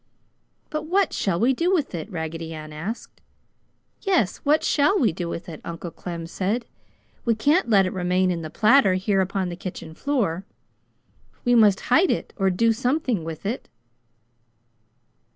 "But 0.71 0.87
what 0.87 1.13
shall 1.13 1.39
we 1.39 1.53
do 1.53 1.71
with 1.71 1.93
it?" 1.93 2.09
Raggedy 2.11 2.55
Ann 2.55 2.73
asked. 2.73 3.21
"Yes, 4.01 4.37
what 4.37 4.63
shall 4.63 4.97
we 4.97 5.11
do 5.11 5.29
with 5.29 5.47
it!" 5.47 5.61
Uncle 5.63 5.91
Clem 5.91 6.25
said. 6.25 6.65
"We 7.23 7.35
can't 7.35 7.69
let 7.69 7.85
it 7.85 7.93
remain 7.93 8.31
in 8.31 8.41
the 8.41 8.49
platter 8.49 8.95
here 8.95 9.21
upon 9.21 9.49
the 9.49 9.55
kitchen 9.55 9.93
floor! 9.93 10.43
We 11.45 11.53
must 11.53 11.81
hide 11.93 12.09
it, 12.09 12.33
or 12.35 12.49
do 12.49 12.73
something 12.73 13.23
with 13.23 13.45
it!" 13.45 13.69